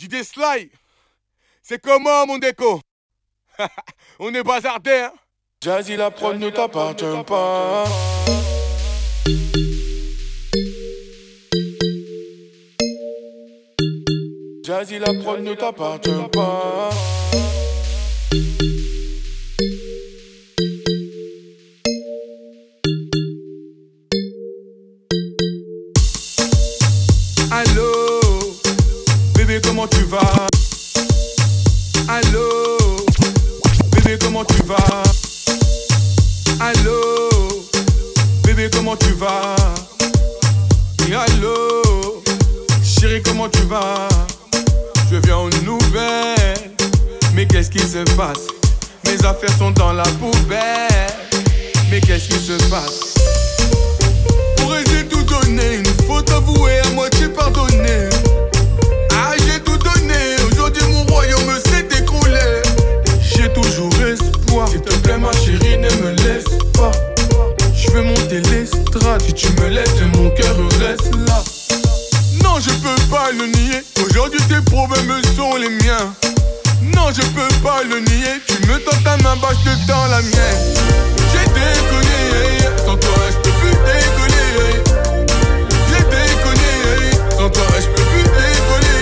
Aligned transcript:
JD 0.00 0.24
Sly, 0.24 0.70
c'est 1.62 1.78
comment 1.78 2.26
mon 2.26 2.38
déco? 2.38 2.80
On 4.18 4.32
est 4.32 4.42
bazardé, 4.42 4.92
hein? 4.92 5.12
Jazzy, 5.62 5.94
la 5.94 6.10
prod 6.10 6.38
ne 6.38 6.48
t'appartient 6.48 7.04
pas. 7.26 7.84
Jazzy, 14.64 14.98
la 14.98 15.12
prod 15.22 15.42
ne 15.42 15.52
t'appartient 15.52 16.28
pas. 16.32 16.88
Qu'est-ce 47.60 47.70
qui 47.70 47.78
se 47.80 48.16
passe 48.16 48.46
Mes 49.04 49.22
affaires 49.26 49.54
sont 49.58 49.70
dans 49.72 49.92
la 49.92 50.04
poubelle, 50.18 51.12
mais 51.90 52.00
qu'est-ce 52.00 52.28
qui 52.28 52.38
se 52.38 52.56
passe? 52.70 53.14
Pourrais 54.56 54.82
j'ai 54.86 55.04
tout 55.06 55.22
donné, 55.24 55.76
une 55.76 56.06
faute 56.06 56.30
avouée, 56.30 56.78
à 56.78 56.88
moitié 56.90 57.28
pardonnée. 57.28 58.08
Ah, 59.12 59.34
j'ai 59.36 59.60
tout 59.60 59.76
donné, 59.76 60.36
aujourd'hui 60.50 60.84
mon 60.90 61.04
royaume 61.12 61.52
s'est 61.66 61.86
écroulé. 62.00 62.62
J'ai 63.20 63.52
toujours 63.52 63.92
espoir, 64.06 64.66
s'il 64.66 64.80
te 64.80 64.94
plaît, 64.94 65.18
ma 65.18 65.32
chérie, 65.32 65.76
ne 65.76 65.90
me 66.02 66.12
laisse 66.12 66.56
pas. 66.72 66.92
Je 67.76 67.90
veux 67.90 68.02
monter 68.02 68.40
l'estrade, 68.40 69.20
si 69.26 69.34
tu 69.34 69.48
me 69.60 69.68
laisses, 69.68 70.00
mon 70.16 70.30
cœur 70.30 70.56
reste 70.80 71.14
là. 71.26 71.42
Non, 72.42 72.58
je 72.58 72.70
peux 72.70 73.02
pas 73.10 73.30
le 73.32 73.48
nier, 73.48 73.82
aujourd'hui 74.02 74.40
tes 74.48 74.62
problèmes 74.62 75.12
sont 75.36 75.56
les 75.56 75.68
miens. 75.68 76.14
Non, 76.94 77.08
je 77.14 77.22
peux 77.22 77.54
pas 77.62 77.82
le 77.82 78.00
nier, 78.00 78.40
tu 78.46 78.54
me 78.66 78.78
tends 78.78 79.02
ta 79.04 79.16
main, 79.18 79.36
bah 79.40 79.48
je 79.52 79.70
te 79.70 79.86
tends 79.86 80.06
la 80.06 80.20
mienne. 80.22 80.60
J'ai 81.32 81.46
déconné, 81.48 82.68
sans 82.78 82.96
toi 82.96 83.18
je 83.30 83.36
peux 83.36 83.54
plus 83.60 83.70
décoller. 83.70 84.82
J'ai 85.88 86.02
déconné, 86.04 86.72
sans 87.30 87.50
toi 87.50 87.66
je 87.80 87.86
peux 87.86 88.06
plus 88.10 88.22
décoller. 88.22 89.00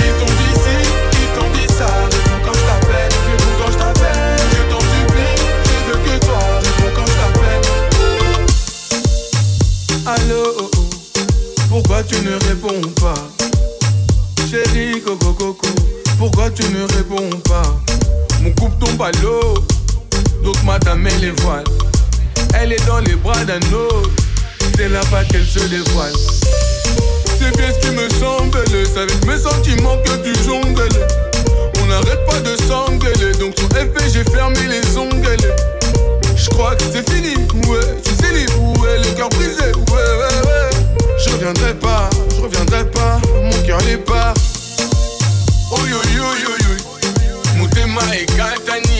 Ils 0.00 0.14
t'ont 0.18 0.32
dit 0.40 0.54
ci, 0.62 0.76
ils 1.12 1.30
t'ont 1.38 1.50
dit 1.54 1.68
ça, 1.72 1.88
réponds 2.10 2.40
quand 2.44 2.54
je 2.54 2.64
t'appelle, 2.66 3.12
réponds 3.30 3.54
quand 3.58 3.70
je 3.72 3.78
t'appelle. 3.78 4.42
Je 4.52 4.62
t'en 4.70 4.80
supplie, 4.80 5.36
je 5.64 5.92
veux 5.92 5.98
que 6.04 6.14
toi, 6.24 6.40
réponds 6.62 6.92
quand 6.96 7.06
je 7.06 7.16
t'appelle. 7.20 7.64
Allô, 10.06 10.42
oh, 10.58 10.70
oh, 10.76 10.84
pourquoi 11.68 11.98
tu 12.02 12.16
ne 12.22 12.34
réponds 12.48 12.84
pas? 13.00 13.22
Chérie, 14.50 15.00
coco, 15.00 15.32
coco, 15.32 15.68
pourquoi 16.24 16.48
tu 16.48 16.62
ne 16.72 16.84
réponds 16.84 17.38
pas? 17.40 17.62
Mon 18.40 18.50
couple 18.52 18.86
tombe 18.86 19.02
à 19.02 19.10
l'eau, 19.22 19.58
donc 20.42 20.56
madame 20.64 21.06
elle 21.06 21.20
les 21.20 21.30
voiles. 21.42 21.64
Elle 22.58 22.72
est 22.72 22.86
dans 22.86 23.00
les 23.00 23.14
bras 23.16 23.44
d'un 23.44 23.60
autre, 23.74 24.08
c'est 24.74 24.88
là-bas 24.88 25.24
qu'elle 25.24 25.44
se 25.44 25.58
dévoile. 25.58 26.14
C'est 27.38 27.54
bien 27.58 27.68
ce 27.70 27.86
qui 27.86 27.94
me 27.94 28.08
semble, 28.18 28.56
c'est 28.72 29.00
avec 29.00 29.26
mes 29.26 29.36
sentiments 29.36 29.98
que 29.98 30.16
tu 30.24 30.34
jongles. 30.44 30.88
On 31.82 31.86
n'arrête 31.88 32.24
pas 32.26 32.40
de 32.40 32.56
s'engueuler, 32.56 33.32
donc 33.38 33.54
sur 33.58 33.68
FP 33.68 34.00
j'ai 34.10 34.24
fermé 34.24 34.60
les 34.66 34.96
ongles. 34.96 35.36
Je 36.36 36.48
crois 36.48 36.74
que 36.74 36.84
c'est 36.90 37.06
fini, 37.10 37.34
ouais, 37.68 38.00
tu 38.02 38.12
sais 38.14 38.32
libre, 38.32 38.80
ouais, 38.80 38.98
le 38.98 39.14
cœur 39.14 39.28
brisé, 39.28 39.74
ouais, 39.74 39.92
ouais, 39.92 40.40
ouais. 40.46 41.06
Je 41.18 41.30
reviendrai 41.34 41.74
pas, 41.74 42.08
je 42.34 42.40
reviendrai 42.40 42.90
pas, 42.90 43.20
mon 43.42 43.66
cœur 43.66 43.82
n'est 43.82 43.98
pas. 43.98 44.32
oyoyoyoyo 45.74 46.72
motema 47.58 48.02
ekatani. 48.16 48.93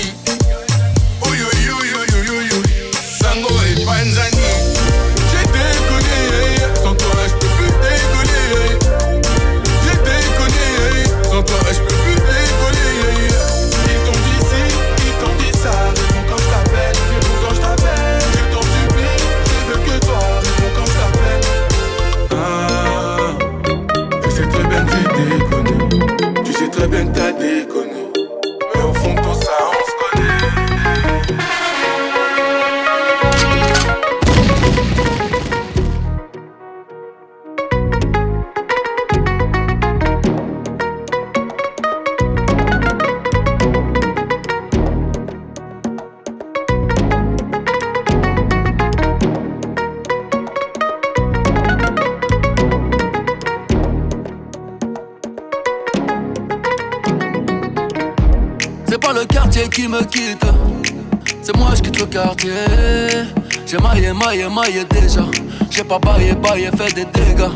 Quartier 59.54 59.70
qui 59.70 59.88
me 59.88 60.02
quitte, 60.04 60.44
c'est 61.42 61.56
moi 61.56 61.70
je 61.76 61.82
quitte 61.82 62.00
le 62.00 62.06
quartier. 62.06 62.50
J'ai 63.66 63.78
maillé, 63.78 64.12
maillé, 64.12 64.48
maillé 64.48 64.84
déjà. 64.84 65.24
J'ai 65.70 65.84
pas 65.84 65.98
baillé, 65.98 66.34
baillé, 66.34 66.70
fait 66.76 66.92
des 66.92 67.04
dégâts. 67.04 67.54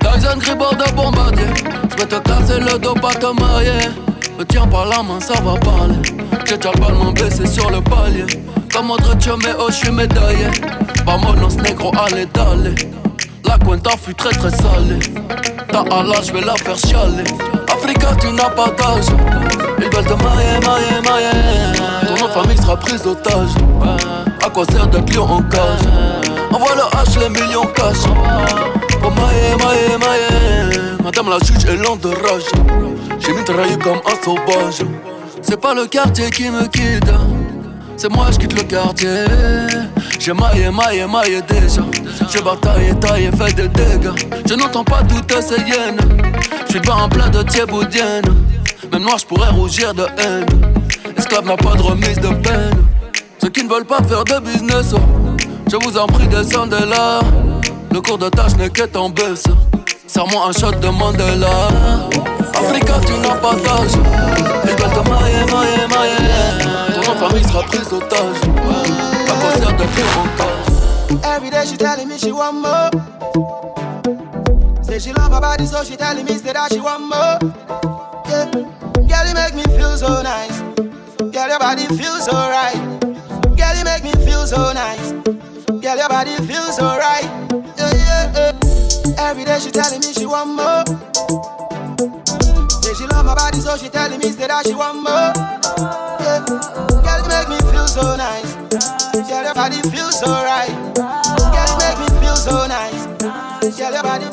Tyson 0.00 0.38
Gribord 0.38 0.74
de 0.76 0.90
bombardier. 0.92 1.44
J'vais 1.90 2.06
te 2.06 2.18
casser 2.20 2.60
le 2.60 2.78
dos, 2.78 2.94
pas 2.94 3.12
te 3.14 3.26
marier. 3.26 3.90
Me 4.38 4.44
tiens 4.44 4.66
par 4.66 4.86
la 4.86 5.02
main, 5.02 5.20
ça 5.20 5.34
va 5.42 5.56
parler. 5.56 5.96
J'ai 6.46 6.56
déjà 6.56 6.72
le 6.72 6.80
ballon 6.80 7.14
sur 7.46 7.70
le 7.70 7.80
palier. 7.82 8.24
Comme 8.72 8.90
autre 8.90 9.14
mais 9.42 9.52
oh, 9.58 9.68
j'suis 9.70 9.90
médaillé. 9.90 10.46
Vamonos 11.04 11.56
negro, 11.56 11.92
allez, 11.98 12.26
d'aller. 12.26 12.74
La 13.44 13.58
cuenta 13.58 13.90
fut 14.02 14.14
très 14.14 14.30
très 14.30 14.50
salée. 14.50 14.98
Ta 15.70 15.80
Allah, 15.90 16.20
j'vais 16.22 16.40
la 16.40 16.54
faire 16.54 16.78
chialer. 16.78 17.24
Africa, 17.88 18.14
tu 18.20 18.32
n'as 18.32 18.50
pas 18.50 18.66
d'âge. 18.66 19.06
Ils 19.78 19.84
veulent 19.84 20.04
te 20.04 20.22
marier, 20.22 20.60
marier, 20.62 21.00
marier. 21.02 21.76
Ton 22.06 22.26
de 22.26 22.30
famille 22.32 22.58
sera 22.58 22.76
prise 22.76 23.02
d'otage. 23.02 23.48
À 24.44 24.50
quoi 24.50 24.64
sert 24.70 24.86
d'être 24.88 25.10
lion 25.14 25.24
en 25.24 25.42
cage? 25.42 25.80
Envoie 26.52 26.74
le 26.74 26.82
H, 26.82 27.18
les 27.18 27.28
millions 27.30 27.66
cash. 27.74 27.96
Oh 29.02 29.10
maille, 29.10 29.56
maille, 29.58 29.98
maille. 29.98 30.96
Madame 31.02 31.30
la 31.30 31.38
juge 31.38 31.64
est 31.64 31.76
lente 31.76 32.00
de 32.02 32.08
rage. 32.08 32.42
J'ai 33.20 33.32
mitraillé 33.32 33.78
comme 33.78 34.00
un 34.04 34.22
sauvage. 34.22 34.86
C'est 35.40 35.60
pas 35.60 35.72
le 35.72 35.86
quartier 35.86 36.30
qui 36.30 36.50
me 36.50 36.66
quitte. 36.66 37.10
C'est 37.96 38.12
moi, 38.12 38.26
je 38.30 38.38
quitte 38.38 38.52
le 38.52 38.64
quartier. 38.64 39.24
J'ai 40.18 40.34
maillé, 40.34 40.70
maillé, 40.70 41.06
maillé 41.06 41.40
déjà. 41.48 41.82
J'ai 42.30 42.42
bataillé, 42.42 42.94
taillé, 43.00 43.30
fait 43.32 43.54
des 43.54 43.68
dégâts. 43.68 44.12
Je 44.46 44.54
n'entends 44.54 44.84
pas 44.84 45.00
toutes 45.08 45.42
ces 45.42 45.60
hyènes. 45.62 45.98
Je 46.68 46.72
suis 46.74 46.80
pas 46.82 46.96
en 46.96 47.08
plein 47.08 47.30
de 47.30 47.42
thieboudienne. 47.42 48.24
Même 48.92 49.02
noir, 49.02 49.16
je 49.16 49.24
pourrais 49.24 49.48
rougir 49.48 49.94
de 49.94 50.04
haine. 50.18 50.44
Esclave 51.16 51.46
n'a 51.46 51.56
pas 51.56 51.74
de 51.74 51.80
remise 51.80 52.18
de 52.18 52.28
peine. 52.28 52.84
Ceux 53.40 53.48
qui 53.48 53.64
ne 53.64 53.70
veulent 53.70 53.86
pas 53.86 54.02
faire 54.02 54.22
de 54.22 54.38
business, 54.40 54.92
oh, 54.94 54.98
je 55.70 55.76
vous 55.76 55.96
en 55.96 56.06
prie, 56.06 56.28
descendez 56.28 56.84
là. 56.86 57.20
Le 57.90 58.02
cours 58.02 58.18
de 58.18 58.28
tâche 58.28 58.54
n'est 58.56 58.68
qu'être 58.68 59.00
en 59.00 59.08
baisse. 59.08 59.44
Serre-moi 60.06 60.48
un 60.48 60.52
shot 60.52 60.72
de 60.72 60.88
Mandela. 60.88 61.68
Africa, 62.54 62.94
tu 63.06 63.12
n'as 63.14 63.36
pas 63.36 63.54
d'âge. 63.54 63.92
Ils 64.64 64.70
veulent 64.70 64.90
te 64.90 65.08
marier, 65.08 65.44
marier, 65.50 65.86
marier. 65.88 67.02
Ton 67.02 67.12
de 67.12 67.18
famille 67.18 67.44
sera 67.44 67.62
prise 67.62 67.88
d'otage. 67.88 68.40
Pas 69.26 69.34
quoi 69.34 69.52
sert 69.56 69.72
de 69.74 69.84
faire 69.84 70.18
en. 70.18 71.36
Every 71.36 71.50
day 71.50 71.64
she 71.64 71.78
telling 71.78 72.08
me 72.08 72.18
she 72.18 72.30
want 72.30 72.60
more. 72.60 73.77
Say 74.98 75.10
she 75.10 75.12
love 75.12 75.30
my 75.30 75.38
body, 75.38 75.64
so 75.64 75.84
she 75.84 75.96
telling 75.96 76.24
me 76.24 76.34
say 76.38 76.52
that 76.52 76.72
she 76.72 76.80
want 76.80 77.06
more. 77.06 77.38
Yeah. 78.26 78.50
Girl, 78.50 79.26
you 79.30 79.34
make 79.34 79.54
me 79.54 79.62
feel 79.78 79.94
so 79.94 80.22
nice. 80.22 80.58
Girl, 81.22 81.46
your 81.46 81.58
body 81.60 81.86
feels 81.94 82.26
so 82.26 82.34
right. 82.34 82.74
Girl, 83.54 83.74
you 83.78 83.84
make 83.86 84.02
me 84.02 84.10
feel 84.26 84.42
so 84.42 84.72
nice. 84.74 85.12
Girl, 85.78 85.94
your 85.94 86.08
body 86.08 86.34
feels 86.50 86.74
so 86.74 86.98
right. 86.98 87.22
Yeah, 87.78 87.94
yeah, 87.94 88.50
yeah. 88.58 89.22
Every 89.22 89.44
day 89.44 89.60
she 89.60 89.70
telling 89.70 90.00
me 90.02 90.10
she 90.10 90.26
want 90.26 90.50
more. 90.58 90.82
Say 92.82 92.94
she 92.98 93.06
love 93.06 93.22
my 93.22 93.38
body, 93.38 93.60
so 93.60 93.76
she 93.76 93.88
telling 93.90 94.18
me 94.18 94.34
say 94.34 94.50
that 94.50 94.66
she 94.66 94.74
want 94.74 94.98
more. 94.98 95.30
Yeah. 96.26 96.42
Girl, 96.42 97.22
you 97.22 97.30
make 97.30 97.46
me 97.54 97.58
feel 97.70 97.86
so 97.86 98.18
nice. 98.18 98.50
Girl, 99.14 99.46
your 99.46 99.54
body 99.54 99.78
feels 99.94 100.18
so 100.18 100.26
right. 100.26 100.74
Girl, 100.98 101.68
you 101.70 101.78
make 101.86 101.98
me 102.02 102.08
feel 102.18 102.34
so 102.34 102.66
nice. 102.66 103.06
Girl, 103.78 103.92
your 103.92 104.02
body 104.02 104.26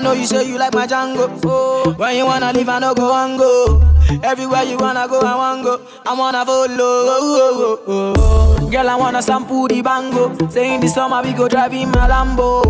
I 0.00 0.02
know 0.02 0.12
you 0.14 0.24
say 0.24 0.48
you 0.48 0.56
like 0.56 0.72
my 0.72 0.86
Django. 0.86 1.28
Oh, 1.44 1.92
when 1.98 2.16
you 2.16 2.24
wanna 2.24 2.54
leave, 2.54 2.70
I 2.70 2.78
no 2.78 2.94
go 2.94 3.12
and 3.14 3.38
go. 3.38 3.82
Everywhere 4.24 4.62
you 4.62 4.78
wanna 4.78 5.06
go, 5.06 5.20
I 5.20 5.36
wanna 5.36 5.62
go. 5.62 5.80
I 6.06 6.14
wanna 6.14 6.42
follow. 6.46 6.72
Oh, 6.78 7.84
oh, 7.86 8.56
oh, 8.56 8.70
Girl, 8.70 8.88
I 8.88 8.96
wanna 8.96 9.20
sample 9.20 9.68
the 9.68 9.82
bango. 9.82 10.48
Say 10.48 10.74
in 10.74 10.80
the 10.80 10.88
summer 10.88 11.20
we 11.22 11.34
go 11.34 11.48
drive 11.48 11.74
in 11.74 11.90
my 11.90 12.08
Lambo. 12.08 12.62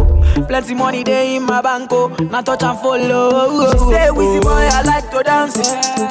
Plenty 0.48 0.74
money 0.74 1.04
there 1.04 1.24
in 1.36 1.44
my 1.44 1.62
banco. 1.62 2.08
Now 2.18 2.40
touch 2.40 2.64
and 2.64 2.76
follow. 2.80 3.70
She 3.74 3.78
say, 3.78 4.08
Wizzy 4.10 4.42
boy, 4.42 4.50
I 4.50 4.82
like 4.82 5.08
to 5.12 5.22
dance. 5.22 5.54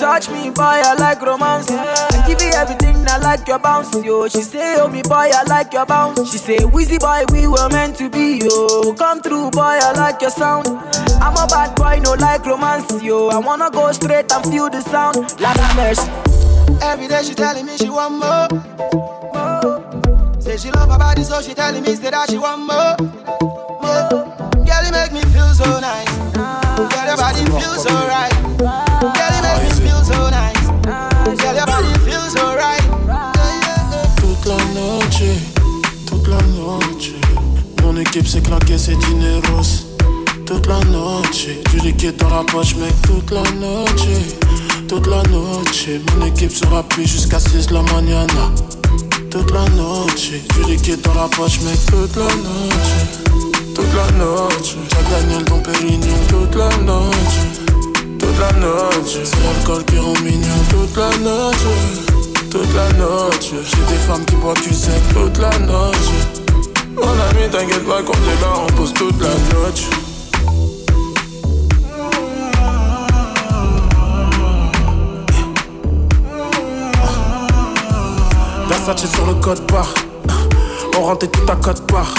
Touch 0.10 0.28
me, 0.32 0.50
boy, 0.50 0.64
I 0.64 0.96
like 0.96 1.22
romance. 1.22 1.70
I 1.70 2.26
give 2.28 2.42
you 2.42 2.50
everything, 2.56 2.96
I 3.08 3.20
like 3.20 3.48
your 3.48 3.60
bounce. 3.60 3.94
Yo, 4.04 4.28
she 4.28 4.42
say, 4.42 4.78
Oh 4.80 4.88
me 4.88 5.04
boy, 5.04 5.30
I 5.32 5.44
like 5.44 5.72
your 5.72 5.86
bounce. 5.86 6.32
She 6.32 6.40
say, 6.40 6.58
Wizzy 6.58 6.98
boy, 6.98 7.26
we 7.32 7.46
were 7.46 7.70
meant 7.70 7.96
to 7.98 8.10
be. 8.10 8.40
Yo, 8.40 8.96
come 8.96 9.22
through, 9.22 9.52
boy, 9.52 9.78
I 9.80 9.92
like 9.92 10.20
your 10.20 10.32
sound. 10.32 10.68
I'm 11.22 11.38
a 11.38 11.46
bad 11.46 11.76
boy, 11.76 12.02
no 12.02 12.14
like 12.14 12.44
romance. 12.44 12.92
Yo, 13.04 13.28
I 13.28 13.38
wanna 13.38 13.70
go 13.70 13.92
straight 13.92 14.34
and 14.34 14.44
feel 14.52 14.68
the 14.68 14.82
sound. 14.82 15.40
Like 15.40 15.56
a 15.56 15.76
mercy. 15.76 16.10
Every 16.82 17.08
day 17.08 17.22
she 17.22 17.36
telling 17.36 17.68
me 17.68 17.78
she 17.78 17.90
want 17.90 18.16
more. 18.18 18.50
more. 19.30 20.42
Say 20.42 20.58
she 20.58 20.72
love 20.72 20.90
her 20.90 20.98
body, 20.98 21.24
so 21.24 21.40
she 21.40 21.54
telling 21.54 21.84
me 21.84 21.94
that 21.94 22.32
she 22.32 22.40
want 22.40 22.66
more. 22.66 22.98
more. 23.78 24.10
Girl, 24.66 24.84
you 24.84 24.92
make 24.92 25.14
me 25.14 25.22
feel 25.30 25.54
so 25.54 25.80
nice. 25.80 26.10
Girl, 26.34 27.06
your 27.06 27.18
body 27.18 27.46
feels 27.46 27.84
so 27.84 27.94
right. 28.10 28.34
Girl, 28.58 29.39
équipe 38.00 38.28
s'est 38.28 38.42
claquée, 38.42 38.78
c'est 38.78 38.96
dineros. 38.96 39.86
Toute 40.46 40.68
la 40.68 40.80
noche, 40.86 41.48
du 41.72 41.80
liquide 41.80 42.18
dans 42.18 42.30
la 42.30 42.44
poche, 42.44 42.76
mec, 42.76 42.94
toute 43.04 43.32
la 43.32 43.44
noche. 43.60 44.08
Toute 44.88 45.08
la 45.08 45.22
noche, 45.24 45.88
mon 46.18 46.26
équipe 46.26 46.52
sera 46.52 46.84
plus 46.84 47.06
jusqu'à 47.06 47.40
6 47.40 47.72
la 47.72 47.82
mañana. 47.94 48.52
Toute 49.30 49.52
la 49.52 49.68
noche, 49.70 50.32
du 50.56 50.72
liquide 50.72 51.02
dans 51.02 51.14
la 51.14 51.28
poche, 51.28 51.60
mec, 51.62 51.80
toute 51.88 52.16
la 52.16 52.26
noche. 52.26 52.96
Toute 53.76 53.94
la 53.96 54.12
noche, 54.18 54.76
Jack 54.90 55.10
Daniel 55.10 55.46
Don 55.46 55.60
Pérignon, 55.60 56.18
toute 56.28 56.56
la 56.56 56.70
noche. 56.78 57.40
Toute 58.18 58.40
la 58.40 58.52
noche, 58.60 59.18
c'est 59.24 59.44
l'alcool 59.44 59.86
qui 59.86 59.98
rend 59.98 60.14
mignon, 60.24 60.60
toute 60.70 60.98
la 60.98 61.10
noche. 61.18 62.10
Toute 62.50 62.74
la 62.76 62.92
noche, 62.94 63.52
j'ai 63.52 63.94
des 63.94 64.00
femmes 64.08 64.26
qui 64.26 64.36
boivent 64.36 64.62
du 64.68 64.74
sec 64.74 65.02
toute 65.14 65.38
la 65.38 65.58
noche. 65.60 66.39
Mon 67.02 67.12
ami, 67.12 67.50
t'inquiète 67.52 67.86
pas, 67.86 68.02
quand 68.04 68.14
t'es 68.14 68.42
là, 68.42 68.54
on 68.62 68.74
pose 68.74 68.94
toute 68.94 69.20
la 69.22 69.30
noche. 69.30 69.90
Versace 78.68 79.12
sur 79.12 79.26
le 79.26 79.36
code 79.36 79.66
part. 79.68 79.94
On 80.98 81.02
rentre 81.02 81.28
tout 81.28 81.52
à 81.52 81.56
code 81.56 81.86
part. 81.88 82.14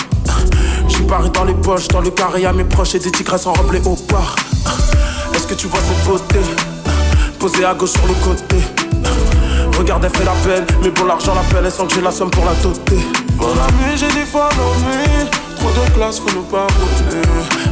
J'suis 0.88 1.04
paris 1.04 1.30
dans 1.30 1.44
les 1.44 1.54
poches, 1.54 1.88
dans 1.88 2.00
le 2.00 2.10
carré 2.10 2.44
à 2.46 2.52
mes 2.52 2.64
proches 2.64 2.94
et 2.94 2.98
des 2.98 3.10
tigresses 3.10 3.46
enroblées 3.46 3.82
au 3.84 3.96
bar. 4.10 4.34
Est-ce 5.34 5.46
que 5.46 5.54
tu 5.54 5.66
vois 5.66 5.80
cette 5.80 6.04
beauté 6.06 6.40
Posée 7.38 7.64
à 7.64 7.74
gauche 7.74 7.90
sur 7.90 8.06
le 8.06 8.14
côté? 8.14 8.79
Regarde, 9.80 10.04
elle 10.04 10.10
fait 10.10 10.26
la 10.26 10.34
belle, 10.44 10.66
mais 10.82 10.90
pour 10.90 11.06
l'argent, 11.06 11.34
l'appelle, 11.34 11.64
elle 11.64 11.72
sent 11.72 11.86
que 11.88 11.94
j'ai 11.94 12.02
la 12.02 12.10
somme 12.10 12.28
pour 12.28 12.44
la 12.44 12.52
doter. 12.62 12.98
Mon 13.38 13.46
ami, 13.46 13.96
j'ai 13.96 14.08
des 14.08 14.26
fois 14.26 14.50
dormi. 14.54 15.30
Trop 15.56 15.70
de 15.70 15.90
classe, 15.94 16.18
faut 16.18 16.28
nous 16.36 16.42
pardonner. 16.42 17.22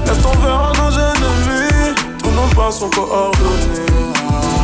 Laisse 0.07 0.23
ton 0.23 0.31
verre 0.41 0.59
à 0.59 0.73
nos 0.73 0.91
ennemis. 0.91 1.95
Tous 2.19 2.31
nos 2.31 2.49
pas 2.57 2.71
sont 2.73 2.89
coordonnés. 2.89 3.85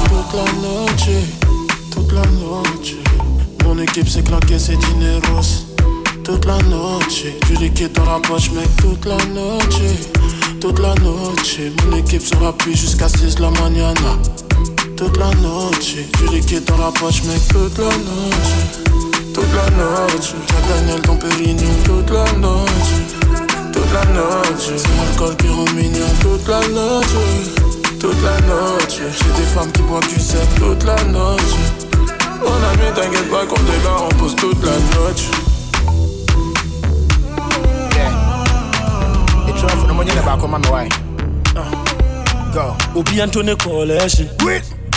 Toute 0.09 0.33
la 0.35 0.45
noche, 0.63 1.11
toute 1.91 2.13
la 2.13 2.23
noche. 2.23 2.95
Mon 3.63 3.79
équipe 3.79 4.09
s'est 4.09 4.23
claquée, 4.23 4.59
c'est 4.59 4.79
dineros. 4.79 5.67
Toute 6.25 6.47
la 6.47 6.57
noche, 6.63 7.25
du 7.47 7.57
liquide 7.57 7.93
dans 7.93 8.07
la 8.07 8.21
poche, 8.21 8.53
mec, 8.53 8.75
toute 8.79 9.05
la 9.05 9.19
noche. 9.35 9.83
Toute 10.63 10.79
la 10.79 10.95
noche, 10.95 11.59
mon 11.85 11.99
équipe 11.99 12.23
sera 12.23 12.55
plus 12.55 12.75
jusqu'à 12.75 13.11
6 13.11 13.39
la 13.39 13.51
mañana. 13.51 14.17
Toute 14.97 15.17
la 15.17 15.31
noche, 15.43 15.97
du 16.19 16.27
liquide 16.35 16.65
dans 16.65 16.79
la 16.79 16.93
poche, 16.93 17.23
mec, 17.25 17.41
toute 17.49 17.79
la 17.79 17.85
noche. 17.85 18.53
Toute 19.33 19.53
la 19.55 19.71
noche, 19.77 20.35
Jack 20.49 20.69
Daniel 20.69 21.01
Don 21.03 21.17
Pérignon, 21.17 21.75
toute 21.85 22.11
la 22.11 22.25
noche. 22.39 22.95
Toute 23.73 23.93
la 23.93 24.05
noche, 24.13 24.71
c'est 24.77 24.97
l'alcool 24.97 25.37
qui 25.37 25.49
rend 25.49 25.65
mignon, 25.75 26.07
toute 26.21 26.47
la 26.49 26.61
noche. 26.69 27.07
Toute 27.99 28.23
la 28.23 28.41
noche, 28.47 28.99
j'ai 28.99 29.43
des 29.43 29.49
femmes 29.55 29.73
qui 29.73 29.83
boivent 29.83 30.09
du 30.09 30.21
sec 30.21 30.49
toute 30.57 30.85
la 30.85 31.03
noche. 31.05 31.43
Mon 32.41 32.55
ami, 32.55 32.95
t'inquiète 32.95 33.31
pas, 33.31 33.45
t'es 33.47 33.85
là, 33.85 33.97
on 34.09 34.15
pose 34.15 34.37
toute 34.37 34.63
la 34.63 34.71
noche. 34.71 35.29
Ma 40.47 40.59
me 40.59 40.69
wae 40.69 40.89
Go. 42.53 42.77
Obi 42.95 43.21
Antone 43.21 43.57
Coalition. 43.57 44.29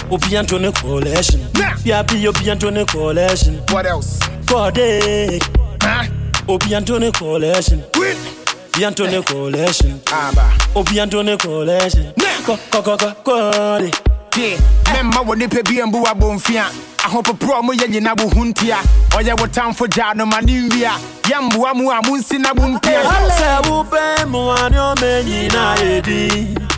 Obi 0.10 0.38
Antone 0.38 0.72
Coalition. 0.72 1.42
Nah. 1.56 1.76
Yabi 1.84 2.28
Obi 2.28 2.50
Antone 2.50 2.86
Coalition. 2.86 3.56
What 3.72 3.86
else? 3.86 4.20
Kode. 4.46 5.42
Huh? 5.82 6.06
Obi 6.48 6.76
Antone 6.76 7.12
Coalition. 7.12 7.84
Obi 7.96 8.86
Antone 8.86 9.22
Coalition. 9.26 10.00
Aba. 10.12 10.58
Obi 10.76 11.00
Antone 11.00 11.38
Coalition. 11.38 12.14
Ko 12.46 12.58
ko 12.72 12.82
ko 12.82 12.96
ko 12.98 13.12
Kode. 13.24 13.92
Tie, 14.32 14.56
memma 14.94 15.22
wɔ 15.26 15.36
nipa 15.38 15.64
bi 15.64 15.82
mbu 15.82 16.06
abɔmfia 16.06 16.66
ahopoporɔ 17.06 17.64
mo 17.64 17.72
ah, 17.74 17.76
yɛ 17.76 17.88
nyina 17.90 18.14
wo 18.20 18.30
ho 18.30 18.44
ntia 18.46 18.78
ɔyɛ 19.18 19.34
wo 19.40 19.48
tamfo 19.48 19.88
gyaa 19.88 20.14
no 20.16 20.26
ma 20.28 20.40
ne 20.42 20.62
nwia 20.70 20.92
yɛmboa 21.24 21.74
mu 21.76 21.90
a 21.90 22.00
monsi 22.06 22.38
na 22.40 22.54
wo 22.54 22.68
mpia 22.68 23.02
Sɛ 23.34 23.66
wopɛ 23.66 24.26
mmoa 24.30 24.70
ne 24.70 24.78
ɔmɛ 24.78 25.24
nyinaa 25.26 25.76
yɛ 25.78 26.04
din 26.04 26.77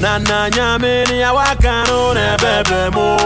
na 0.00 0.18
nna 0.18 0.44
anya 0.44 0.78
mmiri 0.78 1.20
ya 1.20 1.32
wakano 1.32 2.14
na 2.14 2.34
ebebe 2.34 2.90
mo 2.90 3.16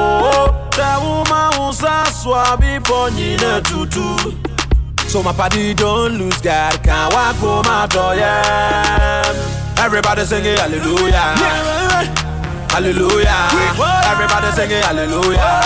tewumawusa 0.70 2.04
swa 2.22 2.56
bifo 2.56 3.10
ne 3.10 3.60
tutu 3.62 4.34
so 5.08 5.22
my 5.22 5.32
party 5.32 5.74
don't 5.74 6.18
lose 6.18 6.40
God 6.40 6.82
can 6.82 7.12
walk 7.12 7.36
home 7.36 7.66
adore 7.68 8.16
ya 8.16 9.22
everybody 9.84 10.24
sing 10.24 10.44
it 10.44 10.58
hallelujah 10.58 11.34
yeah. 11.38 12.04
hallelujah 12.70 13.48
everybody 14.10 14.50
sing 14.56 14.70
it 14.70 14.84
hallelujah 14.84 15.62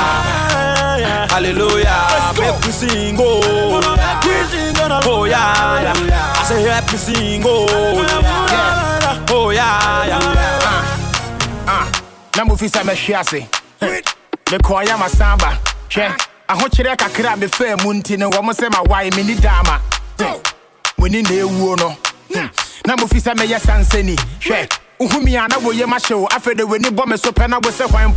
hallelujah 1.30 1.98
make 2.38 2.66
we 2.66 2.72
sing 2.72 3.16
oh, 3.18 3.40
oh 3.44 3.80
yeah. 3.96 5.00
oh 5.06 5.24
yeah. 5.24 6.34
I 6.36 6.44
say 6.44 6.62
happy 6.68 6.96
sing 6.98 7.42
oh 7.46 7.66
yeah, 8.02 9.26
oh 9.30 9.50
yeah, 9.50 10.06
yeah. 10.06 10.67
Na 12.38 12.44
mofi 12.44 12.66
sɛ 12.68 12.82
mɛhwe 12.84 13.14
ase 13.18 13.40
mekɔɔyɛ 14.50 14.96
masan 14.96 15.36
ba 15.38 15.58
hwɛ 15.90 16.06
ahokyerɛ 16.48 16.96
kakra 16.96 17.32
a 17.32 17.36
mefaa 17.36 17.82
mu 17.82 17.92
nti 17.92 18.16
no 18.16 18.30
wɔ 18.30 18.44
mo 18.44 18.52
sɛ 18.52 18.68
mawae 18.70 19.10
menni 19.10 19.34
daama 19.34 19.80
na 20.18 20.26
ɛwuo 20.98 21.76
no 21.80 21.96
na 22.86 22.94
mofi 22.94 23.18
sɛ 23.20 23.34
mɛyɛ 23.34 23.58
sansani 23.58 24.14
hwɛ 24.40 24.70
wohumi 25.00 25.34
a 25.34 25.48
na 25.48 25.56
woyɛ 25.58 25.84
mahyɛ 25.86 26.16
wo 26.16 26.28
afei 26.28 26.56
de 26.56 26.62
w'ani 26.64 26.90
bɔ 26.94 27.08
me 27.08 27.16
so 27.16 27.32
pɛ 27.32 27.48
na 27.50 27.56
wo 27.58 27.70
sɛ 27.72 27.90
hwan 27.90 28.14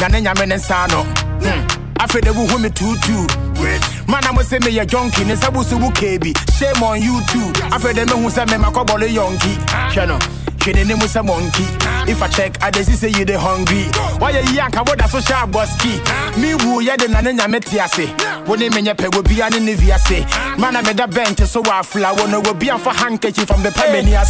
na 0.00 0.08
ne 0.08 0.20
nyame 0.20 0.48
ne 0.48 0.56
nsa 0.56 0.90
no 0.90 1.04
Hmm. 1.38 1.66
afei 2.00 2.20
de 2.20 2.32
wohu 2.32 2.58
me 2.60 2.68
tuutuu 2.68 4.08
mana 4.08 4.32
mo 4.32 4.40
sɛ 4.42 4.58
meyɛ 4.58 4.84
jonki 4.84 5.24
ne 5.24 5.34
nsa 5.34 5.52
woso 5.54 5.80
wo 5.80 5.88
kee 5.92 6.18
bi 6.18 6.32
shame 6.58 6.82
on 6.82 7.00
you 7.00 7.20
too. 7.28 7.52
Afei 7.70 7.94
de 7.94 8.04
mehu 8.06 8.28
sɛ 8.28 8.44
memakɔbɔle 8.48 9.06
yɔnki 9.14 9.54
hwɛ 9.94 10.37
kidding 10.68 10.88
him 10.88 10.98
with 10.98 11.16
a 11.16 11.22
monkey. 11.22 11.64
If 12.10 12.22
I 12.22 12.28
check, 12.28 12.62
I 12.62 12.70
just 12.70 12.92
say 13.00 13.08
you 13.08 13.24
the 13.24 13.38
hungry. 13.38 13.84
Why 14.20 14.30
you 14.36 14.44
yank 14.52 14.76
about 14.76 14.98
that 14.98 15.08
social 15.08 15.48
busky? 15.48 15.96
Me 16.36 16.54
woo 16.60 16.80
ya 16.80 16.96
the 16.96 17.08
nana 17.08 17.48
metiase. 17.48 18.06
When 18.46 18.60
they 18.60 18.68
menya 18.68 18.94
pe 18.96 19.08
will 19.08 19.22
be 19.22 19.40
an 19.40 19.52
inviase. 19.52 20.20
Eh? 20.20 20.56
Man, 20.58 20.76
I 20.76 20.82
made 20.82 21.00
a 21.00 21.08
bench 21.08 21.40
so 21.40 21.62
I 21.64 21.82
flower 21.82 22.28
no 22.28 22.40
will 22.40 22.54
be 22.54 22.68
on 22.70 22.80
for 22.80 22.92
handkerchief 22.92 23.46
from 23.48 23.62
the 23.62 23.70
Pamania. 23.70 24.24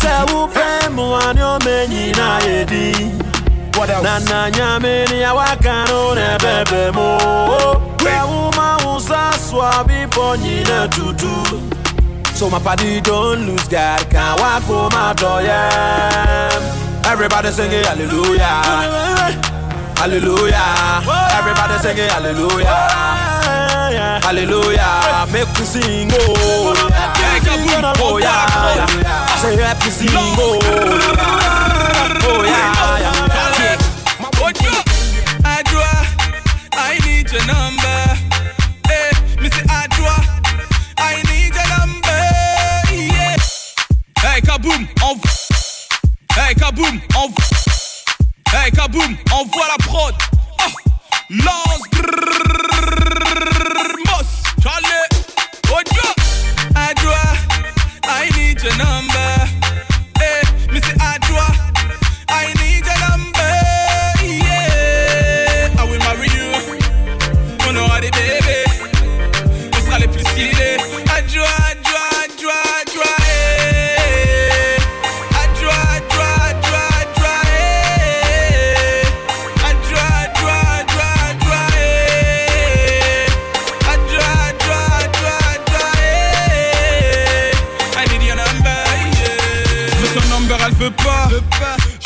What 3.76 3.90
else? 3.90 4.02
Nana 4.04 4.50
nyamini 4.50 5.20
ya 5.20 5.34
wakano 5.34 6.14
ne 6.14 6.38
bebe 6.38 6.90
mo. 6.92 7.18
Wewe 8.04 8.48
uma 8.48 8.76
usa 8.96 9.32
swabi 9.38 10.06
ponyina 10.10 10.88
tutu. 10.88 11.77
So 12.38 12.48
my 12.48 12.60
party 12.60 13.00
don't 13.00 13.46
lose 13.46 13.66
God. 13.66 13.98
Can't 14.10 14.38
walk 14.38 14.62
home 14.62 14.92
after 14.92 15.42
yeah. 15.42 16.48
Everybody 17.04 17.50
singing 17.50 17.82
hallelujah. 17.82 18.62
Hallelujah. 19.98 21.02
Everybody 21.34 21.78
singing 21.82 22.08
hallelujah. 22.08 22.78
Hallelujah. 24.22 25.26
Make 25.32 25.50
me 25.58 25.64
sing 25.66 26.10
oh. 26.12 26.74
Make 27.18 27.42
you 27.42 27.58
sing 27.58 27.82
oh 28.06 28.18
yeah. 28.22 29.26
Say 29.42 29.56
happy 29.56 29.90
sing 29.90 30.08
oh. 30.14 30.60
Oh 32.22 32.44
yeah. 32.44 32.97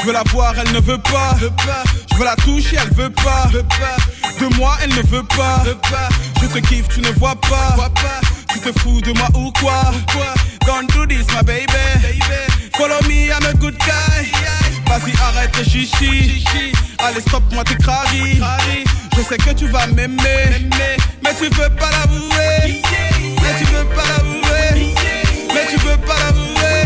Je 0.03 0.09
veux 0.09 0.13
la 0.15 0.25
voir, 0.33 0.53
elle 0.59 0.73
ne 0.73 0.81
veut 0.81 0.99
pas. 0.99 1.37
Je 1.39 2.17
veux 2.17 2.25
la 2.25 2.35
toucher, 2.35 2.77
elle 2.83 2.93
veut 2.93 3.11
pas. 3.11 3.49
De 4.41 4.53
moi, 4.57 4.77
elle 4.83 4.91
ne 4.91 5.03
veut 5.03 5.23
pas. 5.23 5.63
Je 6.41 6.47
te 6.49 6.59
kiffe, 6.59 6.89
tu 6.89 7.01
ne 7.01 7.13
vois 7.13 7.37
pas. 7.37 7.77
Tu 8.53 8.59
te 8.59 8.77
fous 8.81 9.01
de 9.01 9.13
moi 9.13 9.29
ou 9.37 9.53
quoi? 9.61 9.93
Don't 10.67 10.89
do 10.93 11.07
this, 11.07 11.25
my 11.29 11.45
baby. 11.45 12.19
Follow 12.77 13.01
me, 13.09 13.29
I'm 13.29 13.47
a 13.47 13.53
good 13.55 13.79
guy. 13.79 14.33
Vas-y, 14.87 15.13
arrête 15.23 15.63
chichi. 15.63 16.43
Allez, 16.99 17.21
stop, 17.21 17.45
moi 17.53 17.63
tes 17.63 17.77
craries. 17.77 18.41
Je 19.17 19.23
sais 19.23 19.37
que 19.37 19.51
tu 19.51 19.69
vas 19.69 19.87
m'aimer. 19.87 20.69
Mais 21.23 21.35
tu 21.39 21.45
veux 21.45 21.71
pas 21.77 21.91
l'avouer. 21.93 22.83
Mais 23.41 23.55
tu 23.57 23.65
veux 23.73 23.85
pas 23.85 24.03
l'avouer. 24.09 24.95
Mais 25.55 25.67
tu 25.71 25.77
veux 25.77 25.97
pas 25.99 26.17
l'avouer. 26.19 26.82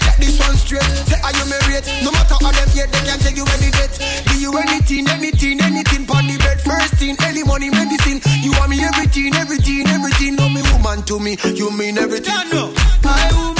Get 0.00 0.16
this 0.18 0.38
one 0.40 0.56
straight. 0.56 0.82
Say 1.06 1.18
how 1.22 1.30
you 1.32 1.44
married. 1.46 1.84
No 2.02 2.10
matter 2.10 2.36
how 2.40 2.52
them 2.52 2.68
yet, 2.74 2.90
they 2.92 3.02
can't 3.06 3.20
take 3.20 3.36
you 3.36 3.46
any 3.58 3.70
date. 3.70 3.96
Give 4.26 4.40
you 4.40 4.52
anything, 4.58 5.08
anything, 5.08 5.60
anything. 5.60 6.06
Pon 6.06 6.26
the 6.26 6.38
bed, 6.38 6.60
first 6.60 6.94
thing, 6.94 7.16
any 7.22 7.42
money, 7.44 7.70
medicine. 7.70 8.20
You 8.42 8.52
want 8.58 8.70
me 8.70 8.82
everything, 8.82 9.34
everything, 9.34 9.86
everything. 9.88 10.36
No 10.36 10.48
me 10.48 10.62
woman 10.72 11.02
to 11.04 11.18
me, 11.18 11.36
you 11.54 11.70
mean 11.70 11.98
everything. 11.98 12.34
I 12.34 13.30
woman. 13.34 13.57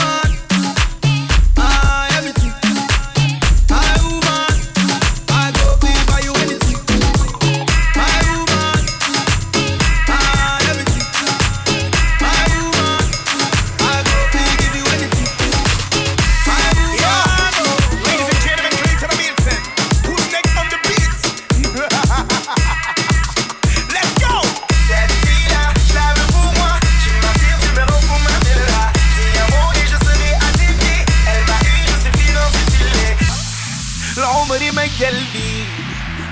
العمر 34.18 34.72
ما 34.72 34.82
قلبي 34.82 35.64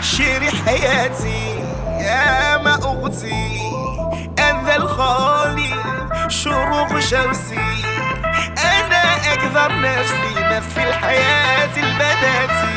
شيري 0.03 0.51
حياتي 0.51 1.63
يا 2.01 2.57
ما 2.57 2.75
أذى 4.39 4.77
الخالي 4.77 5.75
شروق 6.29 6.99
شمسي. 6.99 7.85
أنا 8.59 9.17
أكثر 9.33 9.81
نفسي 9.81 10.35
نفسي 10.37 10.83
الحياة 10.89 11.77
البداتي. 11.77 12.77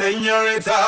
Señorita 0.00 0.79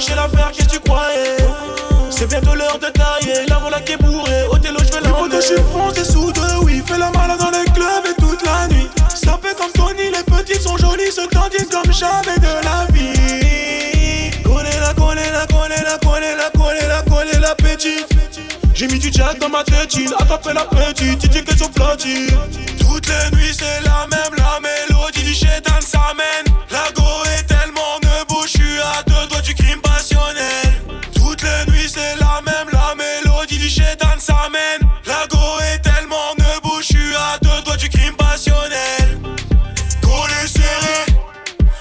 Lâcher 0.00 0.14
l'affaire, 0.14 0.50
qu'est-ce 0.50 0.66
que 0.66 0.72
tu 0.76 0.80
croyais? 0.80 1.36
C'est 2.08 2.26
bientôt 2.26 2.54
l'heure 2.54 2.78
de 2.78 2.86
tailler, 2.86 3.46
la 3.46 3.58
voilà 3.58 3.80
qui 3.82 3.92
est 3.92 3.96
bourrée. 3.98 4.46
Au 4.50 4.56
télo, 4.56 4.78
je 4.78 4.92
vais 4.94 5.06
l'emmener. 5.06 5.36
je 5.36 5.46
suis 5.46 5.62
français 5.70 6.04
sous 6.04 6.32
deux, 6.32 6.56
oui. 6.62 6.82
Fais 6.86 6.96
la 6.96 7.10
malade 7.10 7.38
dans 7.38 7.50
les 7.50 7.70
clubs 7.70 8.06
et 8.08 8.18
toute 8.18 8.42
la 8.42 8.66
nuit. 8.68 8.88
Ça 9.14 9.38
fait 9.42 9.54
comme 9.54 9.70
Tony, 9.72 10.04
les 10.04 10.24
petites 10.24 10.62
sont 10.62 10.78
jolies, 10.78 11.12
se 11.12 11.28
tendissent 11.28 11.68
comme 11.70 11.92
jamais 11.92 12.38
de 12.38 12.64
la 12.64 12.86
vie. 12.94 14.30
Collez 14.42 14.70
la, 14.80 14.94
collez 14.94 15.30
la, 15.34 15.46
collez 15.46 15.82
la, 15.84 15.98
collez 15.98 16.34
la, 16.34 16.48
collez 16.50 16.86
la, 16.88 17.02
collez 17.02 17.38
la 17.38 17.54
petite. 17.56 18.08
J'ai 18.72 18.88
mis 18.88 18.98
du 18.98 19.12
jack 19.12 19.38
dans 19.38 19.50
ma 19.50 19.62
tétine, 19.64 20.14
attrapez 20.18 20.54
la 20.54 20.64
petite, 20.64 21.18
tu 21.18 21.28
dis 21.28 21.44
qu'elles 21.44 21.58
sont 21.58 21.68
platines. 21.68 22.38
Toutes 22.78 23.06
les 23.06 23.36
nuits, 23.36 23.52
c'est 23.52 23.84
la 23.84 24.06
même, 24.10 24.32
la 24.38 24.60
mélodie 24.60 25.24
du 25.24 25.34
chétan 25.34 25.78
s'amène. 25.80 26.46
La 26.70 26.90
go 26.94 27.04
est 27.36 27.42
tellement 27.42 28.00
nebo, 28.02 28.40
je 28.44 28.48
suis 28.48 28.78
à 28.80 29.02
deux 29.02 29.26
doigts 29.28 29.42
du 29.42 29.54
chétan 34.40 34.44
s'amène. 34.44 34.88
La 35.06 35.26
go 35.28 35.38
est 35.72 35.78
tellement 35.78 36.34
nebo, 36.38 36.76
je 36.80 36.86
suis 36.86 37.14
à 37.14 37.38
deux 37.40 37.62
doigts 37.64 37.76
du 37.76 37.88
crime 37.88 38.14
passionnel. 38.16 39.18
Collé 40.02 40.46
serré, 40.46 41.18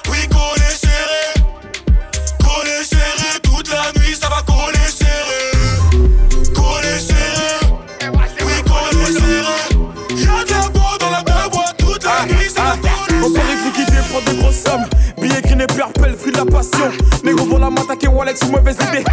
oui, 0.09 0.27
collé 0.27 0.69
serré. 0.69 1.43
Collé 2.39 2.83
serré, 2.83 3.39
toute 3.43 3.69
la 3.69 3.99
nuit, 3.99 4.15
ça 4.15 4.29
va 4.29 4.41
coller 4.41 4.89
serré. 4.89 5.51
Collé 6.53 6.99
serré, 6.99 8.11
oui, 8.41 8.63
collé 8.63 9.05
serré. 9.13 9.55
Y'a 10.15 10.43
de 10.43 10.51
la 10.51 10.69
peau 10.69 10.97
dans 10.99 11.09
la 11.09 11.49
bois, 11.49 11.65
toute 11.77 12.03
la 12.03 12.25
nuit, 12.25 12.49
ça 12.49 12.63
va 12.63 12.77
coller 12.77 13.21
On 13.23 13.33
paraît 13.33 13.55
que 13.55 13.79
liquider 13.79 14.01
pour 14.11 14.21
des 14.21 14.37
grosses 14.37 14.63
sommes. 14.63 14.85
Billets 15.21 15.41
gris 15.41 15.67
plus 15.67 15.83
appel, 15.83 16.15
fruit 16.17 16.31
de 16.31 16.37
la 16.37 16.45
passion. 16.45 16.91
Négro 17.23 17.45
voilà 17.45 17.69
m'attaquer 17.69 18.07
Walex 18.07 18.39
sous 18.39 18.51
mauvaise 18.51 18.77
idée. 18.89 19.03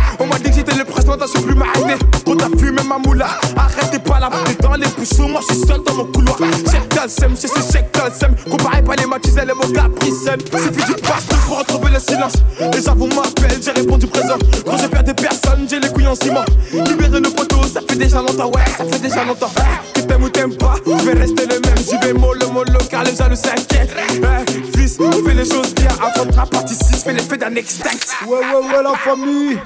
Poussons, 5.09 5.29
moi 5.29 5.41
je 5.49 5.55
suis 5.55 5.67
seul 5.67 5.83
dans 5.85 5.95
mon 5.95 6.05
couloir. 6.07 6.37
Check 6.71 6.89
calcem, 6.89 7.37
c'est 7.37 7.49
ce 7.49 7.73
check 7.73 7.93
calcem. 7.93 8.35
Comparez 8.51 8.83
pas 8.83 8.97
les 8.97 9.07
matchs, 9.07 9.29
les 9.37 9.53
mots 9.53 9.73
capricem. 9.73 10.41
Suffit 10.41 10.93
du 10.93 11.01
passe 11.01 11.25
pour 11.47 11.59
retrouver 11.59 11.91
le 11.93 12.01
silence. 12.01 12.35
Les 12.73 12.89
avons 12.89 13.09
m'appellent, 13.09 13.63
j'ai 13.63 13.71
répondu 13.71 14.07
présent. 14.07 14.39
Quand 14.65 14.77
je 14.79 14.87
perds 14.87 15.05
des 15.05 15.15
personnes, 15.15 15.67
j'ai 15.69 15.81
les 15.81 15.89
couilles 15.91 16.09
en 16.09 16.15
ciment. 16.15 16.45
Libérer 16.73 17.21
le 17.21 17.31
poteau, 17.31 17.63
ça 17.63 17.81
fait 17.89 17.97
déjà 17.97 18.21
longtemps, 18.21 18.51
ouais, 18.51 18.65
ça 18.77 18.85
fait 18.85 18.99
déjà 18.99 19.25
longtemps. 19.25 19.51
Que 19.95 20.01
t'aimes 20.01 20.23
ou 20.23 20.29
t'aimes 20.29 20.57
pas, 20.57 20.75
je 20.85 21.05
vais 21.05 21.19
rester 21.19 21.47
le 21.47 21.61
même. 21.61 21.79
J'y 21.79 21.99
vais 21.99 22.13
mollo, 22.13 22.51
mollo, 22.51 22.79
car 22.91 23.05
les 23.05 23.15
jaloux 23.15 23.37
s'inquiètent. 23.37 23.95
Eh, 24.11 24.77
fils, 24.77 24.97
fais 24.97 25.35
les 25.35 25.45
choses 25.45 25.75
bien. 25.75 25.91
Avant 26.03 26.27
de 26.29 26.37
la 26.37 26.47
partie 26.47 26.75
6, 26.75 27.05
fais 27.05 27.13
l'effet 27.13 27.37
d'un 27.37 27.55
extinct. 27.55 27.91
Ouais, 28.27 28.39
ouais, 28.39 28.77
ouais, 28.77 28.83
la 28.83 28.95
famille. 28.97 29.59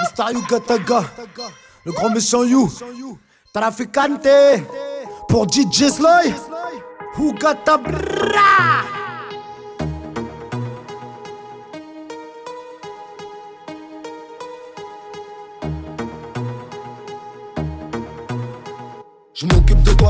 Mr. 0.00 0.32
Yugataga. 0.32 1.04
Le 1.84 1.90
grand 1.90 2.10
méchant 2.10 2.44
You. 2.44 2.70
Traficante 3.52 4.66
por 5.28 5.46
DJ 5.46 5.90
Sly, 5.90 6.34
Hugatabra. 7.18 9.01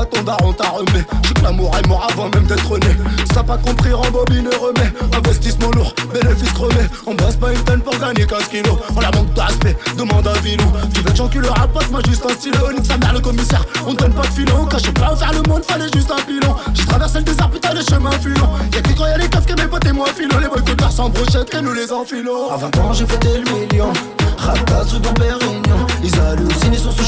Ton 0.05 0.23
daron 0.23 0.53
t'a 0.53 0.69
remis. 0.69 1.03
Je 1.23 1.33
que 1.33 1.43
l'amour 1.43 1.75
est 1.77 1.87
mort 1.87 2.07
avant 2.11 2.29
même 2.29 2.45
d'être 2.45 2.77
né. 2.77 2.97
T'as 3.33 3.43
pas 3.43 3.57
compris, 3.57 3.93
rembobine 3.93 4.47
et 4.51 4.55
remets. 4.55 4.93
Investissement 5.17 5.71
lourd, 5.71 5.93
bénéfice 6.13 6.51
crevé. 6.53 6.87
On 7.05 7.13
bosse 7.13 7.35
pas 7.35 7.51
une 7.51 7.63
tonne 7.63 7.81
pour 7.81 7.97
gagner 7.97 8.25
15 8.25 8.47
kilos. 8.49 8.77
On 8.95 8.99
la 8.99 9.11
manque 9.11 9.33
d'aspect, 9.33 9.75
demande 9.97 10.27
à 10.27 10.33
Vilou. 10.39 10.65
Veux 10.95 11.11
que 11.11 11.15
j'encule 11.15 11.41
le 11.41 11.49
rapote, 11.49 11.89
moi 11.91 12.01
juste 12.07 12.25
un 12.25 12.33
stylo. 12.33 12.71
Nique 12.73 12.85
sa 12.85 12.97
mère 12.97 13.13
le 13.13 13.19
commissaire, 13.19 13.65
on 13.87 13.93
donne 13.93 14.13
pas 14.13 14.23
de 14.23 14.33
filon. 14.33 14.67
Je 14.83 14.91
pas 14.91 15.15
faire 15.15 15.33
le 15.33 15.49
monde, 15.49 15.63
fallait 15.63 15.91
juste 15.93 16.11
un 16.11 16.21
pilon. 16.23 16.55
J'ai 16.73 16.85
traversé 16.85 17.19
le 17.19 17.23
désert, 17.23 17.49
putain, 17.49 17.73
les 17.73 17.83
chemins 17.83 18.11
filons. 18.11 18.49
Y'a 18.73 18.81
quand 18.81 19.07
y'a 19.07 19.17
les 19.17 19.29
coffres 19.29 19.47
que 19.47 19.61
mes 19.61 19.67
potes 19.67 19.85
et 19.85 19.91
moi 19.91 20.07
filons. 20.15 20.39
Les 20.39 20.47
boycotteurs 20.47 20.91
sans 20.91 21.09
brochette, 21.09 21.49
que 21.49 21.57
nous 21.57 21.73
les 21.73 21.91
enfilons. 21.91 22.51
À 22.51 22.57
20 22.57 22.77
ans, 22.79 22.93
j'ai 22.93 23.05
fêté 23.05 23.29
le 23.37 23.51
million. 23.51 23.91
Rapta 24.37 24.85
sous 24.85 24.99
Dom 24.99 25.13
Pérignon. 25.13 25.87
Ils 26.03 26.19
hallucinent, 26.19 26.73
ils 26.73 26.79
sont 26.79 26.91
sous 26.91 27.03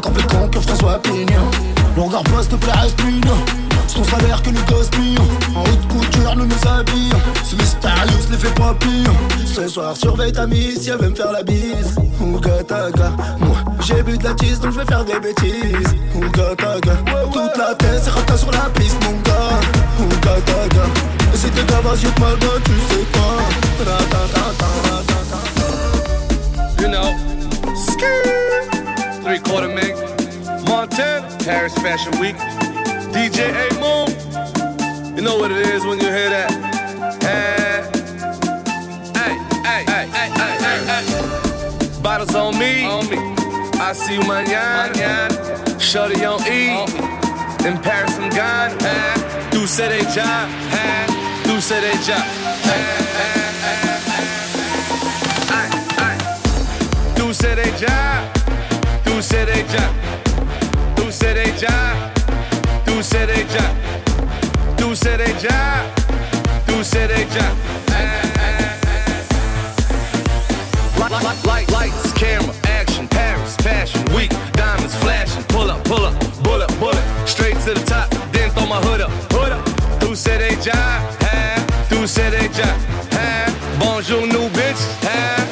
plus 0.00 0.26
cons 0.26 0.48
que 0.48 0.60
François 0.60 1.00
Pignon. 1.02 1.50
Le 1.96 2.02
regard 2.02 2.22
pas, 2.24 2.42
s'il 2.42 2.50
te 2.50 2.56
plaît, 2.56 2.72
reste 2.72 3.02
mignon. 3.04 3.38
C'est 3.86 3.96
ton 3.96 4.04
salaire 4.04 4.40
que 4.42 4.50
nous 4.50 4.64
gaspillons. 4.64 5.28
En 5.54 5.62
haute 5.62 5.88
couture, 5.88 6.36
nous 6.36 6.46
nous 6.46 6.68
habillons. 6.68 7.20
Ce 7.44 7.56
mystérieux 7.56 8.18
les 8.30 8.36
fait 8.36 8.54
pas 8.54 8.74
pire. 8.74 9.12
Ce 9.46 9.66
soir, 9.68 9.96
surveille 9.96 10.32
ta 10.32 10.46
miss, 10.46 10.82
si 10.82 10.90
elle 10.90 10.98
veut 10.98 11.08
me 11.10 11.14
faire 11.14 11.32
la 11.32 11.42
bise. 11.42 11.96
Ouga 12.20 12.62
taga. 12.62 13.12
Moi, 13.40 13.56
j'ai 13.80 14.02
bu 14.02 14.18
de 14.18 14.24
la 14.24 14.34
tisse, 14.34 14.60
donc 14.60 14.72
je 14.72 14.80
vais 14.80 14.86
faire 14.86 15.04
des 15.04 15.18
bêtises. 15.18 15.94
Ouga 16.14 16.54
taga. 16.56 16.92
Toute 17.32 17.56
la 17.56 17.74
tête, 17.74 18.00
c'est 18.02 18.10
rata 18.10 18.36
sur 18.36 18.50
la 18.52 18.68
piste, 18.74 18.96
mon 19.04 19.12
gars. 19.22 19.60
Ouga 20.00 20.40
taga. 20.44 20.84
Et 21.32 21.36
si 21.36 21.50
t'es 21.50 21.64
gavas, 21.64 21.96
y'a 21.96 22.20
mal 22.20 22.36
bas, 22.38 22.60
tu 22.64 22.72
sais 22.72 23.04
quoi. 23.12 23.38
Ratatata. 23.86 24.68
you 26.80 26.88
know, 26.88 27.12
three 29.28 29.40
quarter 29.40 29.68
mix, 29.68 30.00
Montana, 30.66 31.28
Paris 31.44 31.74
Fashion 31.74 32.18
Week, 32.18 32.34
DJ 33.12 33.52
A 33.52 33.68
Moon. 33.78 34.08
You 35.14 35.22
know 35.22 35.36
what 35.36 35.50
it 35.50 35.66
is 35.66 35.84
when 35.84 36.00
you 36.00 36.06
hear 36.06 36.30
that. 36.30 36.50
Hey, 37.20 37.84
hey, 39.18 39.34
hey, 39.68 39.84
hey, 39.84 40.08
hey, 40.16 40.30
hey, 40.40 40.54
hey, 40.64 40.80
hey. 40.88 42.02
Bottles 42.02 42.34
on 42.34 42.58
me, 42.58 42.86
on 42.86 43.04
me. 43.10 43.18
I 43.78 43.92
see 43.92 44.14
you 44.14 44.20
mañana. 44.20 45.28
Shorty 45.78 46.24
on 46.24 46.40
E. 46.46 46.86
In 47.68 47.76
Paris 47.82 48.16
and 48.16 48.32
Ghana. 48.32 48.82
Hey. 48.82 49.50
Tu 49.50 49.66
sais 49.66 49.88
déjà. 49.90 50.48
Hey. 50.72 51.04
Tu 51.44 51.60
sais 51.60 51.82
déjà. 51.82 52.16
Hey, 52.64 52.80
hey, 53.20 53.40
hey, 53.64 53.78
hey. 54.08 54.28
Ay, 55.52 55.68
ay. 55.98 56.16
Tu 57.14 57.34
sais 57.34 57.54
déjà. 57.56 58.32
Tu 58.32 58.37
déjà. 59.20 59.90
Tu 60.94 61.04
déjà. 61.34 61.74
Tu 62.86 62.92
déjà. 63.26 63.64
Tu 64.76 64.94
déjà. 65.16 65.58
Tu 66.66 66.74
déjà. 67.08 67.46
Light, 70.98 71.10
light, 71.10 71.46
light, 71.46 71.70
lights, 71.70 72.14
camera, 72.14 72.52
action, 72.64 73.08
Paris, 73.08 73.56
fashion, 73.62 74.04
week, 74.14 74.30
diamonds 74.52 74.94
flashing, 74.96 75.42
pull 75.44 75.70
up, 75.70 75.82
pull 75.84 76.04
up, 76.04 76.14
bullet, 76.42 76.68
bullet, 76.78 77.02
straight 77.26 77.56
to 77.60 77.74
the 77.74 77.84
top, 77.86 78.10
then 78.32 78.50
throw 78.50 78.66
my 78.66 78.80
hood 78.82 79.00
up, 79.00 79.10
hood 79.32 79.52
up. 79.52 79.64
Tu 80.00 80.14
déjà, 80.38 80.72
hein? 81.22 81.64
Tu 81.88 82.06
sais 82.06 82.30
déjà. 82.30 82.68
Bonjour, 83.80 84.26
new 84.26 84.48
bitch, 84.50 84.82
hein? 85.02 85.47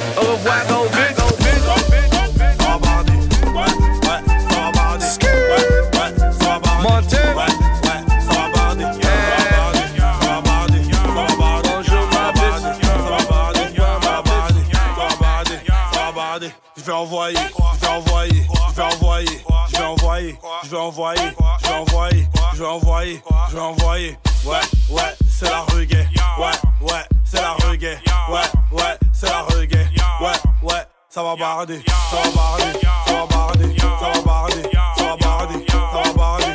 Je 20.67 20.71
vais 20.73 20.79
envoyer, 20.79 21.21
je 21.63 21.69
vais 21.69 21.75
envoyer, 21.75 22.29
je 22.55 22.59
vais 22.59 22.67
envoyer, 22.67 23.23
je 23.51 23.55
vais 23.55 23.61
envoyer. 23.61 24.19
Ouais, 24.45 24.59
ouais, 24.91 25.17
c'est 25.31 25.49
la 25.49 25.61
reggae. 25.61 26.09
Ouais, 26.39 26.51
ouais, 26.81 27.05
c'est 27.25 27.41
la 27.41 27.53
reggae. 27.53 27.99
Ouais, 28.29 28.41
ouais, 28.73 28.99
c'est 29.13 29.29
la 29.29 29.43
reggae. 29.43 29.89
Ouais, 30.21 30.33
ouais, 30.63 30.83
ça 31.09 31.23
va 31.23 31.37
barder, 31.37 31.81
ça 31.87 32.17
va 32.17 32.31
barder, 32.35 32.81
ça 33.07 33.13
va 33.13 33.27
barder, 33.27 33.77
ça 33.79 33.87
va 33.87 34.21
barder, 34.23 34.63
ça 34.97 35.05
va 35.05 35.17
barder, 35.17 35.67
ça 35.69 36.03
va 36.03 36.13
barder, 36.15 36.46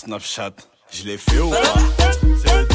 Snapchat, 0.00 0.52
je 0.90 1.04
l'ai 1.04 1.18
fait 1.18 1.40
ou 1.40 1.50
pas 1.50 2.69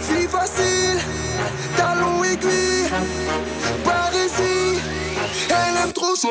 fille 0.00 0.28
facile, 0.28 0.98
talon 1.76 2.24
aiguille, 2.24 2.88
par 3.84 4.10
ici, 4.14 4.78
elle 5.48 5.84
aime 5.84 5.92
trop 5.92 6.14
ça. 6.14 6.28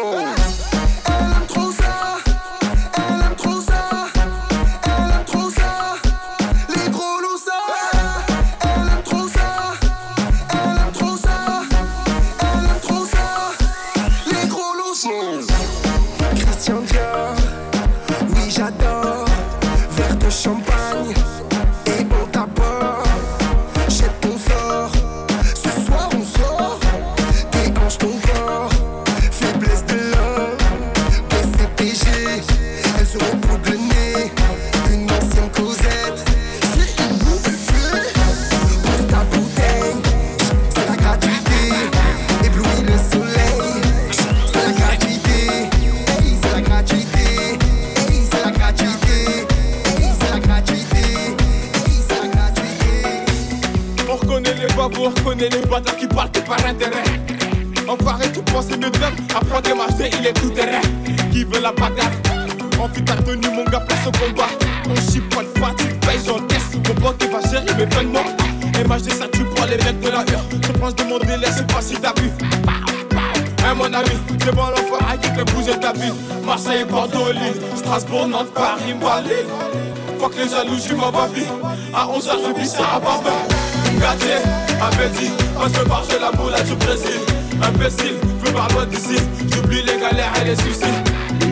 Les 55.49 55.65
bâtards 55.65 55.97
qui 55.97 56.07
partent 56.07 56.33
que 56.33 56.39
par 56.47 56.65
intérêt. 56.65 57.03
Enfoiré, 57.87 58.31
tu 58.31 58.41
penses 58.43 58.69
une 58.69 58.79
dame, 58.79 59.15
apprends 59.35 59.61
des 59.61 59.73
marchés, 59.73 60.09
il 60.19 60.27
est 60.27 60.33
tout 60.33 60.49
terrain. 60.49 60.81
Qui 61.31 61.43
veut 61.43 61.61
la 61.61 61.71
bagarre? 61.71 62.11
On 62.79 62.87
fit 62.89 63.03
ta 63.03 63.15
mon 63.15 63.63
gars, 63.65 63.79
place 63.81 64.07
au 64.07 64.11
combat. 64.11 64.47
On 64.89 65.11
chipote 65.11 65.53
pas, 65.59 65.71
tu 65.77 65.85
payes, 66.05 66.19
j'encaisse. 66.25 66.75
Mon 66.75 66.95
pote 66.95 67.17
qui 67.17 67.27
va 67.27 67.39
gérer 67.49 67.73
mes 67.77 67.87
peines 67.87 68.09
morts. 68.09 68.23
MHD, 68.87 69.11
ça 69.11 69.27
tue 69.27 69.43
pour 69.43 69.65
les 69.65 69.77
mecs 69.77 69.99
de 69.99 70.09
la 70.09 70.19
hure. 70.19 70.43
Je 70.51 70.71
pense 70.71 70.95
de 70.95 71.03
mon 71.03 71.19
délai, 71.19 71.47
c'est 71.55 71.67
pas 71.67 71.81
si 71.81 71.95
t'as 71.95 72.13
vu. 72.21 72.29
Hein, 73.65 73.73
mon 73.75 73.85
ami, 73.85 74.09
c'est 74.39 74.53
bon 74.53 74.63
l'enfoiré 74.63 75.17
qui 75.21 75.29
fait 75.29 75.45
bouger 75.53 75.79
ta 75.79 75.93
ville. 75.93 76.13
Marseille, 76.45 76.85
Bordeaux, 76.85 77.31
Lille, 77.31 77.61
Strasbourg, 77.75 78.27
Nantes, 78.27 78.53
Paris, 78.53 78.95
Malais. 79.01 79.45
Fuck 80.19 80.33
les 80.37 80.49
jaloux, 80.49 80.75
j'suis 80.77 80.95
ma 80.95 81.11
babie. 81.11 81.47
À 81.93 82.05
11h, 82.07 82.31
je 82.47 82.59
vis 82.59 82.69
ça 82.69 82.83
à 82.95 82.99
Barbin. 82.99 83.31
Gâtier, 84.03 84.35
appétit, 84.81 85.31
on 85.55 85.69
se 85.69 85.87
marche 85.87 86.07
la 86.19 86.29
moula 86.37 86.59
du 86.63 86.75
Brésil. 86.75 87.21
Imbécile, 87.63 88.15
veux 88.43 88.51
par 88.51 88.67
loin 88.73 88.85
d'ici. 88.85 89.15
J'oublie 89.49 89.81
les 89.81 89.97
galères 89.97 90.33
et 90.41 90.49
les 90.49 90.55
soucis. 90.57 90.91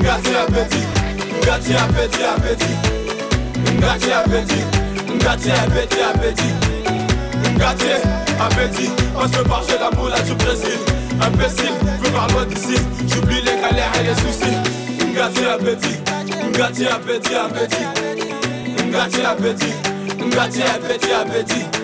Gâtier, 0.03 0.35
appétit, 0.35 0.85
gâtier, 1.45 1.75
appétit, 1.77 2.23
appétit. 2.23 2.75
Gâtier, 3.79 4.11
appétit, 4.11 4.65
gâtier, 5.17 5.53
appétit, 5.53 6.01
appétit. 6.01 6.53
Gâtier, 7.57 7.95
appétit, 8.37 8.91
on 9.15 9.27
se 9.31 9.47
marche 9.47 9.67
la 9.79 9.89
moula 9.97 10.19
du 10.19 10.33
Brésil. 10.33 10.79
Imbécile, 11.21 11.71
veux 12.03 12.11
par 12.11 12.27
loin 12.31 12.45
d'ici. 12.45 12.75
J'oublie 13.07 13.41
les 13.43 13.61
galères 13.61 13.93
et 13.97 14.03
les 14.03 14.15
soucis. 14.15 14.57
Gâtier, 15.15 15.47
appétit, 15.47 15.99
gâtier, 16.51 16.87
appétit, 16.89 17.33
appétit. 17.33 17.85
Gâtier, 18.91 19.25
appétit, 19.25 19.73
gâtier, 20.29 20.63
appétit, 20.63 21.13
appétit. 21.13 21.80